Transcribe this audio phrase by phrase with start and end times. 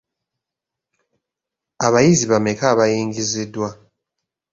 [1.85, 3.67] Abayizi bameka abayingiziddwa?